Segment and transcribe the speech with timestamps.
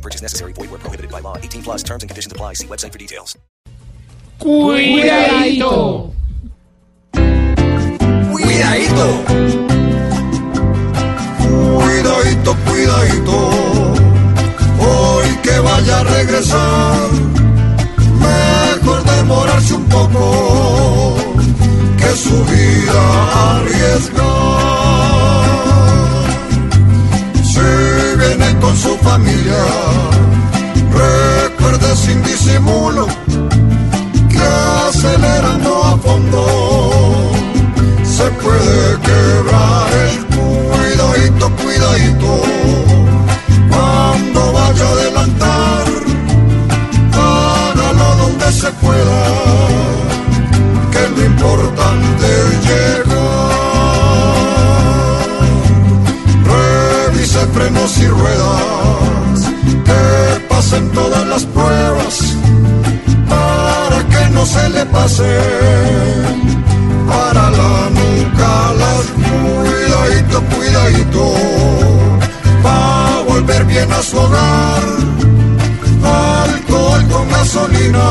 [0.00, 0.54] No purchase necessary.
[0.54, 1.36] Void where prohibited by law.
[1.36, 2.54] 18 plus terms and conditions apply.
[2.54, 3.36] See website for details.
[4.38, 6.14] Cuidadito.
[8.32, 9.08] Cuidadito.
[11.76, 13.36] Cuidadito, cuidadito.
[14.80, 17.10] Hoy que vaya a regresar,
[18.24, 21.16] mejor demorarse un poco
[21.98, 23.00] que su vida
[23.52, 24.30] arriesgar.
[27.44, 27.60] Si
[28.18, 29.62] viene con su familia,
[48.82, 49.22] pueda,
[50.92, 53.10] que lo importante es llegar.
[56.52, 59.40] Revise frenos y ruedas,
[59.84, 60.00] que
[60.48, 62.36] pasen todas las pruebas,
[63.28, 65.30] para que no se le pase
[67.10, 69.04] para la nuca las
[69.64, 71.24] cuidadito, cuidadito,
[72.62, 74.82] pa' volver bien a su hogar,
[77.10, 78.08] con gasolina,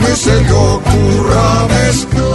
[0.00, 2.26] ni se le ocurra mezclar,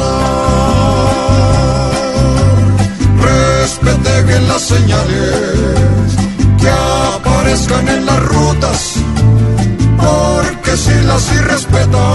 [3.21, 6.15] respete bien las señales
[6.59, 8.93] que aparezcan en las rutas,
[9.97, 12.05] porque si las irrespeta,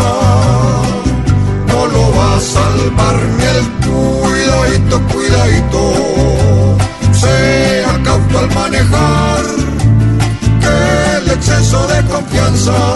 [1.68, 5.82] no lo va a salvar ni el cuidadito, cuidadito.
[7.12, 8.95] Sea cauto al manejar,
[12.30, 12.95] que el exceso de